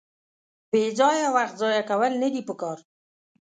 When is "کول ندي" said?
1.89-2.41